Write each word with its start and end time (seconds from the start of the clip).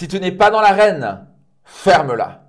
Si 0.00 0.08
tu 0.08 0.18
n'es 0.18 0.32
pas 0.32 0.48
dans 0.48 0.62
l'arène, 0.62 1.26
ferme-la. 1.62 2.44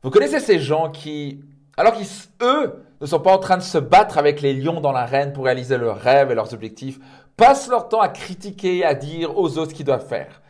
Vous 0.00 0.10
connaissez 0.10 0.38
ces 0.38 0.60
gens 0.60 0.92
qui, 0.92 1.40
alors 1.76 1.92
qu'eux 1.94 2.84
ne 3.00 3.06
sont 3.06 3.18
pas 3.18 3.32
en 3.32 3.38
train 3.38 3.56
de 3.56 3.62
se 3.62 3.78
battre 3.78 4.16
avec 4.16 4.40
les 4.40 4.54
lions 4.54 4.80
dans 4.80 4.92
l'arène 4.92 5.32
pour 5.32 5.46
réaliser 5.46 5.76
leurs 5.76 5.98
rêves 5.98 6.30
et 6.30 6.36
leurs 6.36 6.54
objectifs, 6.54 7.00
passent 7.36 7.68
leur 7.68 7.88
temps 7.88 8.00
à 8.00 8.08
critiquer, 8.08 8.84
à 8.84 8.94
dire 8.94 9.36
aux 9.36 9.58
autres 9.58 9.72
ce 9.72 9.74
qu'ils 9.74 9.86
doivent 9.86 10.06
faire. 10.06 10.40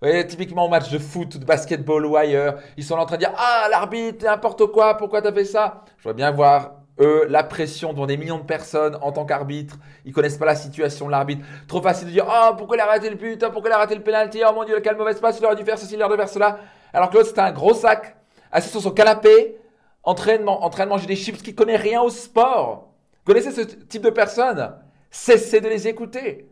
Vous 0.00 0.08
voyez, 0.08 0.26
typiquement 0.26 0.64
au 0.64 0.70
match 0.70 0.90
de 0.90 0.98
foot 0.98 1.34
ou 1.34 1.38
de 1.38 1.44
basketball 1.44 2.06
ou 2.06 2.16
ailleurs, 2.16 2.56
ils 2.78 2.84
sont 2.84 2.94
en 2.94 3.04
train 3.04 3.16
de 3.16 3.20
dire 3.20 3.34
Ah, 3.36 3.68
l'arbitre, 3.70 4.24
n'importe 4.24 4.64
quoi, 4.68 4.96
pourquoi 4.96 5.20
t'as 5.20 5.30
fait 5.30 5.44
ça? 5.44 5.84
Je 5.98 6.04
vois 6.04 6.14
bien 6.14 6.30
voir, 6.30 6.79
eux, 7.00 7.26
la 7.28 7.42
pression 7.42 7.92
devant 7.92 8.06
des 8.06 8.16
millions 8.16 8.38
de 8.38 8.44
personnes 8.44 8.96
en 9.02 9.12
tant 9.12 9.24
qu'arbitre. 9.24 9.76
Ils 10.04 10.12
connaissent 10.12 10.38
pas 10.38 10.46
la 10.46 10.54
situation 10.54 11.06
de 11.06 11.10
l'arbitre. 11.10 11.44
Trop 11.66 11.82
facile 11.82 12.08
de 12.08 12.12
dire 12.12 12.26
Ah, 12.28 12.54
pourquoi 12.56 12.76
il 12.76 12.80
a 12.80 12.86
raté 12.86 13.10
le 13.10 13.16
but? 13.16 13.42
Oh, 13.42 13.50
pourquoi 13.50 13.70
il 13.70 13.72
a 13.72 13.78
raté 13.78 13.94
le 13.94 14.02
penalty? 14.02 14.42
Oh 14.46 14.52
mon 14.54 14.64
dieu, 14.64 14.80
quel 14.82 14.96
mauvais 14.96 15.14
passe, 15.14 15.38
il 15.38 15.46
aurait 15.46 15.56
dû 15.56 15.64
faire 15.64 15.78
ceci, 15.78 15.94
il 15.94 16.02
aurait 16.02 16.12
dû 16.12 16.16
faire 16.16 16.28
cela. 16.28 16.58
Alors 16.92 17.10
que 17.10 17.16
l'autre, 17.16 17.28
c'était 17.28 17.40
un 17.40 17.52
gros 17.52 17.74
sac, 17.74 18.16
assis 18.52 18.68
sur 18.68 18.80
son 18.80 18.90
canapé, 18.90 19.56
entraînement, 20.02 20.64
en 20.64 20.70
train 20.70 20.84
de 20.84 20.90
manger 20.90 21.06
des 21.06 21.16
chips 21.16 21.42
qui 21.42 21.54
connaît 21.54 21.76
rien 21.76 22.02
au 22.02 22.10
sport. 22.10 22.88
Vous 23.24 23.32
connaissez 23.32 23.52
ce 23.52 23.62
type 23.62 24.02
de 24.02 24.10
personnes? 24.10 24.74
Cessez 25.10 25.60
de 25.60 25.68
les 25.68 25.88
écouter. 25.88 26.48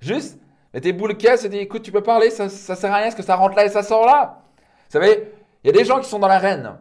Juste, 0.00 0.38
mettez 0.72 0.92
boule 0.92 1.16
caisse 1.16 1.44
et 1.44 1.48
dites 1.48 1.60
écoute, 1.60 1.82
tu 1.82 1.92
peux 1.92 2.02
parler, 2.02 2.30
ça, 2.30 2.48
ça 2.48 2.76
sert 2.76 2.92
à 2.92 2.96
rien, 2.96 3.04
parce 3.06 3.14
que 3.14 3.22
ça 3.22 3.36
rentre 3.36 3.56
là 3.56 3.64
et 3.64 3.68
ça 3.68 3.82
sort 3.82 4.06
là. 4.06 4.42
Vous 4.56 4.92
savez, 4.92 5.32
il 5.62 5.66
y 5.66 5.70
a 5.70 5.78
des 5.78 5.84
gens 5.84 6.00
qui 6.00 6.08
sont 6.08 6.18
dans 6.18 6.28
l'arène. 6.28 6.78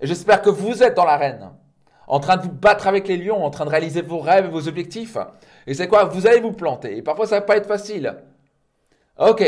Et 0.00 0.06
j'espère 0.06 0.42
que 0.42 0.50
vous 0.50 0.82
êtes 0.82 0.94
dans 0.94 1.04
l'arène. 1.04 1.52
En 2.06 2.20
train 2.20 2.36
de 2.36 2.42
vous 2.42 2.52
battre 2.52 2.86
avec 2.86 3.08
les 3.08 3.16
lions, 3.16 3.44
en 3.44 3.50
train 3.50 3.64
de 3.64 3.70
réaliser 3.70 4.02
vos 4.02 4.20
rêves 4.20 4.46
et 4.46 4.48
vos 4.48 4.68
objectifs. 4.68 5.16
Et 5.66 5.74
c'est 5.74 5.88
quoi? 5.88 6.04
Vous 6.04 6.26
allez 6.26 6.40
vous 6.40 6.52
planter. 6.52 6.96
Et 6.96 7.02
parfois, 7.02 7.26
ça 7.26 7.36
va 7.36 7.42
pas 7.42 7.56
être 7.56 7.66
facile. 7.66 8.16
Ok. 9.18 9.40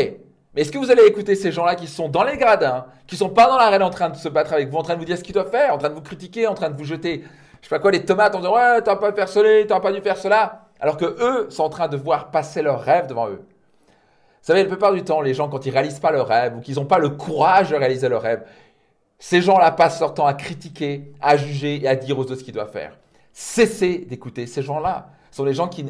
Mais 0.53 0.61
est-ce 0.61 0.71
que 0.71 0.77
vous 0.79 0.91
allez 0.91 1.03
écouter 1.03 1.35
ces 1.35 1.51
gens-là 1.51 1.75
qui 1.75 1.87
sont 1.87 2.09
dans 2.09 2.23
les 2.23 2.35
gradins, 2.35 2.87
qui 3.05 3.15
sont 3.15 3.29
pas 3.29 3.47
dans 3.47 3.57
l'arène 3.57 3.83
en 3.83 3.91
train 3.91 4.09
de 4.09 4.15
se 4.15 4.27
battre 4.27 4.51
avec 4.53 4.69
vous, 4.69 4.77
en 4.77 4.83
train 4.83 4.95
de 4.95 4.99
vous 4.99 5.05
dire 5.05 5.17
ce 5.17 5.23
qu'ils 5.23 5.35
doivent 5.35 5.51
faire, 5.51 5.73
en 5.73 5.77
train 5.77 5.89
de 5.89 5.93
vous 5.93 6.01
critiquer, 6.01 6.47
en 6.47 6.55
train 6.55 6.71
de 6.71 6.75
vous 6.75 6.85
jeter, 6.85 7.23
je 7.61 7.67
sais 7.67 7.69
pas 7.69 7.79
quoi, 7.79 7.91
les 7.91 8.03
tomates 8.03 8.33
en 8.33 8.39
disant 8.39 8.55
ouais, 8.55 8.81
t'as 8.81 8.95
pas 8.95 9.13
faire 9.13 9.29
cela, 9.29 9.63
t'as 9.67 9.79
pas 9.79 9.91
dû 9.91 10.01
faire 10.01 10.17
cela? 10.17 10.65
Alors 10.79 10.97
que 10.97 11.05
eux 11.05 11.49
sont 11.51 11.63
en 11.63 11.69
train 11.69 11.87
de 11.87 11.97
voir 11.97 12.31
passer 12.31 12.63
leurs 12.63 12.81
rêves 12.81 13.05
devant 13.05 13.27
eux. 13.27 13.41
Vous 13.41 14.45
savez, 14.45 14.63
la 14.63 14.69
plupart 14.69 14.93
du 14.93 15.03
temps, 15.03 15.21
les 15.21 15.33
gens, 15.33 15.49
quand 15.49 15.65
ils 15.65 15.71
réalisent 15.71 15.99
pas 15.99 16.11
leurs 16.11 16.27
rêves 16.27 16.55
ou 16.57 16.61
qu'ils 16.61 16.75
n'ont 16.75 16.85
pas 16.85 16.97
le 16.97 17.09
courage 17.09 17.69
de 17.69 17.75
réaliser 17.75 18.09
leurs 18.09 18.21
rêves, 18.21 18.43
ces 19.19 19.41
gens-là 19.41 19.71
passent 19.71 19.99
leur 19.99 20.13
temps 20.13 20.25
à 20.25 20.33
critiquer, 20.33 21.11
à 21.21 21.35
juger 21.35 21.83
et 21.83 21.87
à 21.87 21.95
dire 21.95 22.17
aux 22.17 22.21
autres 22.21 22.35
ce 22.35 22.43
qu'ils 22.43 22.53
doivent 22.53 22.71
faire. 22.71 22.97
Cessez 23.33 23.99
d'écouter 23.99 24.47
ces 24.47 24.61
gens-là. 24.63 25.09
Ce 25.29 25.37
sont 25.37 25.45
les 25.45 25.53
gens 25.53 25.67
qui 25.67 25.85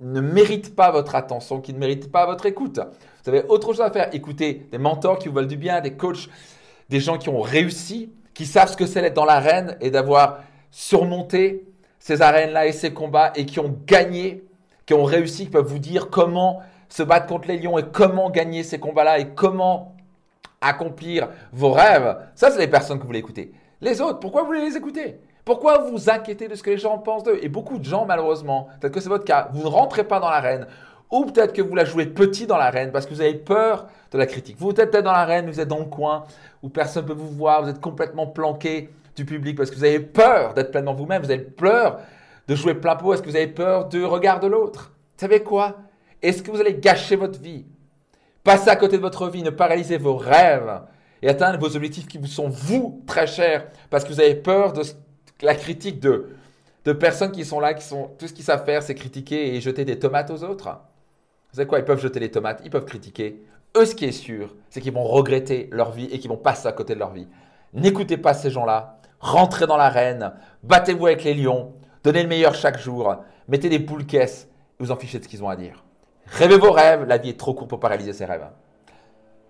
ne 0.00 0.20
méritent 0.20 0.74
pas 0.74 0.90
votre 0.90 1.14
attention, 1.14 1.60
qui 1.60 1.72
ne 1.72 1.78
méritent 1.78 2.10
pas 2.10 2.26
votre 2.26 2.46
écoute. 2.46 2.80
Vous 3.22 3.30
avez 3.30 3.44
autre 3.44 3.68
chose 3.68 3.80
à 3.80 3.90
faire. 3.90 4.08
Écoutez 4.12 4.66
des 4.72 4.78
mentors 4.78 5.18
qui 5.18 5.28
vous 5.28 5.34
veulent 5.34 5.46
du 5.46 5.56
bien, 5.56 5.80
des 5.80 5.92
coachs, 5.92 6.28
des 6.88 6.98
gens 6.98 7.18
qui 7.18 7.28
ont 7.28 7.40
réussi, 7.40 8.10
qui 8.34 8.46
savent 8.46 8.70
ce 8.70 8.76
que 8.76 8.86
c'est 8.86 9.02
d'être 9.02 9.14
dans 9.14 9.24
l'arène 9.24 9.76
et 9.80 9.90
d'avoir 9.90 10.40
surmonté 10.70 11.66
ces 11.98 12.22
arènes-là 12.22 12.66
et 12.66 12.72
ces 12.72 12.92
combats 12.92 13.32
et 13.36 13.46
qui 13.46 13.60
ont 13.60 13.76
gagné, 13.86 14.44
qui 14.86 14.94
ont 14.94 15.04
réussi, 15.04 15.44
qui 15.44 15.50
peuvent 15.50 15.66
vous 15.66 15.78
dire 15.78 16.10
comment 16.10 16.60
se 16.88 17.02
battre 17.02 17.26
contre 17.26 17.48
les 17.48 17.58
lions 17.58 17.78
et 17.78 17.84
comment 17.84 18.30
gagner 18.30 18.64
ces 18.64 18.80
combats-là 18.80 19.18
et 19.18 19.28
comment 19.28 19.94
accomplir 20.62 21.28
vos 21.52 21.72
rêves. 21.72 22.16
Ça, 22.34 22.50
c'est 22.50 22.58
les 22.58 22.68
personnes 22.68 22.98
que 22.98 23.02
vous 23.02 23.08
voulez 23.08 23.18
écouter. 23.18 23.52
Les 23.80 24.00
autres, 24.00 24.20
pourquoi 24.20 24.42
vous 24.42 24.48
voulez 24.48 24.60
les 24.60 24.76
écouter? 24.76 25.20
Pourquoi 25.44 25.78
vous 25.78 26.08
inquiétez 26.08 26.46
de 26.46 26.54
ce 26.54 26.62
que 26.62 26.70
les 26.70 26.78
gens 26.78 26.98
pensent 26.98 27.24
d'eux? 27.24 27.38
Et 27.42 27.48
beaucoup 27.48 27.78
de 27.78 27.84
gens, 27.84 28.06
malheureusement, 28.06 28.68
peut-être 28.80 28.94
que 28.94 29.00
c'est 29.00 29.08
votre 29.08 29.24
cas, 29.24 29.48
vous 29.52 29.64
ne 29.64 29.68
rentrez 29.68 30.04
pas 30.04 30.20
dans 30.20 30.30
l'arène. 30.30 30.66
Ou 31.10 31.26
peut-être 31.26 31.52
que 31.52 31.60
vous 31.60 31.74
la 31.74 31.84
jouez 31.84 32.06
petit 32.06 32.46
dans 32.46 32.56
l'arène 32.56 32.92
parce 32.92 33.06
que 33.06 33.12
vous 33.12 33.20
avez 33.20 33.34
peur 33.34 33.86
de 34.12 34.18
la 34.18 34.26
critique. 34.26 34.56
Vous 34.58 34.70
êtes 34.70 34.90
peut-être 34.90 35.04
dans 35.04 35.12
l'arène, 35.12 35.50
vous 35.50 35.60
êtes 35.60 35.68
dans 35.68 35.80
le 35.80 35.84
coin 35.84 36.24
où 36.62 36.68
personne 36.68 37.02
ne 37.02 37.08
peut 37.08 37.14
vous 37.14 37.28
voir, 37.28 37.62
vous 37.62 37.68
êtes 37.68 37.80
complètement 37.80 38.26
planqué 38.26 38.88
du 39.16 39.24
public 39.24 39.56
parce 39.56 39.70
que 39.70 39.76
vous 39.76 39.84
avez 39.84 40.00
peur 40.00 40.54
d'être 40.54 40.70
pleinement 40.70 40.94
vous-même, 40.94 41.22
vous 41.22 41.30
avez 41.30 41.42
peur 41.42 41.98
de 42.48 42.54
jouer 42.54 42.74
plein 42.74 42.96
pot, 42.96 43.12
est-ce 43.12 43.22
que 43.22 43.28
vous 43.28 43.36
avez 43.36 43.48
peur 43.48 43.88
du 43.88 44.04
regard 44.04 44.40
de 44.40 44.46
l'autre 44.46 44.92
Vous 45.16 45.20
savez 45.20 45.42
quoi? 45.42 45.76
Est-ce 46.22 46.42
que 46.42 46.50
vous 46.50 46.60
allez 46.60 46.74
gâcher 46.74 47.16
votre 47.16 47.40
vie 47.40 47.66
Passer 48.44 48.70
à 48.70 48.76
côté 48.76 48.96
de 48.96 49.02
votre 49.02 49.28
vie, 49.28 49.42
ne 49.42 49.50
pas 49.50 49.66
réaliser 49.66 49.98
vos 49.98 50.16
rêves 50.16 50.82
et 51.22 51.28
atteindre 51.28 51.58
vos 51.58 51.76
objectifs 51.76 52.08
qui 52.08 52.18
vous 52.18 52.26
sont 52.26 52.48
vous 52.48 53.02
très 53.06 53.26
chers 53.26 53.66
parce 53.90 54.04
que 54.04 54.12
vous 54.12 54.20
avez 54.20 54.34
peur 54.34 54.72
de 54.72 54.82
la 55.42 55.54
critique 55.54 56.00
de, 56.00 56.30
de 56.84 56.92
personnes 56.92 57.32
qui 57.32 57.44
sont 57.44 57.60
là, 57.60 57.74
qui 57.74 57.84
sont 57.84 58.10
tout 58.18 58.26
ce 58.26 58.32
qu'ils 58.32 58.44
savent 58.44 58.64
faire, 58.64 58.82
c'est 58.82 58.94
critiquer 58.94 59.54
et 59.54 59.60
jeter 59.60 59.84
des 59.84 59.98
tomates 59.98 60.30
aux 60.30 60.42
autres. 60.42 60.68
Vous 61.52 61.56
savez 61.56 61.68
quoi? 61.68 61.78
Ils 61.78 61.84
peuvent 61.84 62.00
jeter 62.00 62.20
les 62.20 62.30
tomates, 62.30 62.60
ils 62.64 62.70
peuvent 62.70 62.84
critiquer. 62.84 63.42
Eux, 63.76 63.86
ce 63.86 63.94
qui 63.94 64.06
est 64.06 64.12
sûr, 64.12 64.54
c'est 64.70 64.80
qu'ils 64.80 64.92
vont 64.92 65.04
regretter 65.04 65.68
leur 65.70 65.92
vie 65.92 66.08
et 66.12 66.18
qu'ils 66.18 66.30
vont 66.30 66.36
passer 66.36 66.66
à 66.66 66.72
côté 66.72 66.94
de 66.94 66.98
leur 66.98 67.12
vie. 67.12 67.28
N'écoutez 67.72 68.16
pas 68.16 68.34
ces 68.34 68.50
gens-là 68.50 68.98
rentrez 69.22 69.66
dans 69.66 69.76
l'arène, 69.76 70.32
battez-vous 70.64 71.06
avec 71.06 71.24
les 71.24 71.32
lions, 71.32 71.72
donnez 72.04 72.24
le 72.24 72.28
meilleur 72.28 72.54
chaque 72.54 72.78
jour, 72.78 73.16
mettez 73.48 73.70
des 73.70 73.78
poules 73.78 74.04
caisses 74.04 74.48
et 74.78 74.82
vous 74.82 74.90
en 74.90 74.96
fichez 74.96 75.18
de 75.18 75.24
ce 75.24 75.28
qu'ils 75.28 75.42
ont 75.42 75.48
à 75.48 75.56
dire. 75.56 75.84
Rêvez 76.26 76.56
vos 76.56 76.72
rêves, 76.72 77.04
la 77.04 77.18
vie 77.18 77.30
est 77.30 77.38
trop 77.38 77.54
courte 77.54 77.68
pour 77.68 77.80
paralyser 77.80 78.12
ses 78.12 78.24
rêves. 78.24 78.46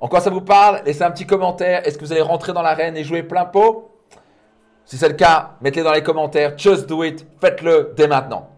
En 0.00 0.08
quoi 0.08 0.20
ça 0.20 0.30
vous 0.30 0.40
parle? 0.40 0.82
Laissez 0.84 1.02
un 1.02 1.10
petit 1.10 1.26
commentaire. 1.26 1.86
Est-ce 1.86 1.96
que 1.96 2.04
vous 2.04 2.12
allez 2.12 2.22
rentrer 2.22 2.52
dans 2.52 2.62
l'arène 2.62 2.96
et 2.96 3.04
jouer 3.04 3.22
plein 3.22 3.44
pot? 3.44 3.90
Si 4.84 4.96
c'est 4.96 5.08
le 5.08 5.14
cas, 5.14 5.52
mettez 5.60 5.80
le 5.80 5.84
dans 5.84 5.92
les 5.92 6.02
commentaires. 6.02 6.58
Just 6.58 6.88
do 6.88 7.04
it. 7.04 7.24
Faites-le 7.40 7.94
dès 7.96 8.08
maintenant. 8.08 8.48